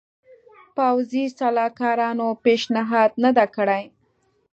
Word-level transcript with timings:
پوځي 0.75 1.23
سلاکارانو 1.39 2.27
پېشنهاد 2.43 3.11
نه 3.23 3.31
دی 3.37 3.47
کړی. 3.55 3.83